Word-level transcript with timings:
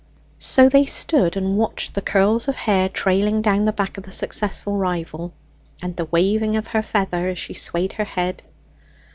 So 0.39 0.67
they 0.67 0.85
stood 0.87 1.37
and 1.37 1.59
watched 1.59 1.93
the 1.93 2.01
curls 2.01 2.47
of 2.47 2.55
hair 2.55 2.89
trailing 2.89 3.39
down 3.39 3.65
the 3.65 3.71
back 3.71 3.99
of 3.99 4.03
the 4.03 4.09
successful 4.11 4.75
rival, 4.77 5.31
and 5.79 5.95
the 5.95 6.05
waving 6.05 6.55
of 6.55 6.65
her 6.65 6.81
feather, 6.81 7.27
as 7.29 7.37
she 7.37 7.53
swayed 7.53 7.93
her 7.93 8.05
head. 8.05 8.41